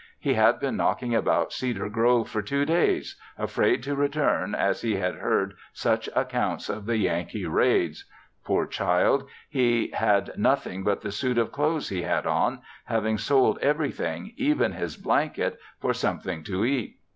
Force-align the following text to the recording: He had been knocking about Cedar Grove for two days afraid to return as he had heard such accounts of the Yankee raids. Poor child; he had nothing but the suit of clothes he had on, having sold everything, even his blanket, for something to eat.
He 0.19 0.33
had 0.33 0.59
been 0.59 0.77
knocking 0.77 1.13
about 1.13 1.53
Cedar 1.53 1.87
Grove 1.87 2.27
for 2.27 2.41
two 2.41 2.65
days 2.65 3.21
afraid 3.37 3.83
to 3.83 3.95
return 3.95 4.55
as 4.55 4.81
he 4.81 4.95
had 4.95 5.13
heard 5.13 5.53
such 5.73 6.09
accounts 6.15 6.69
of 6.69 6.87
the 6.87 6.97
Yankee 6.97 7.45
raids. 7.45 8.05
Poor 8.43 8.65
child; 8.65 9.29
he 9.47 9.91
had 9.93 10.31
nothing 10.35 10.83
but 10.83 11.01
the 11.01 11.11
suit 11.11 11.37
of 11.37 11.51
clothes 11.51 11.89
he 11.89 12.01
had 12.01 12.25
on, 12.25 12.63
having 12.85 13.19
sold 13.19 13.59
everything, 13.59 14.33
even 14.37 14.71
his 14.71 14.97
blanket, 14.97 15.59
for 15.79 15.93
something 15.93 16.43
to 16.45 16.65
eat. 16.65 16.97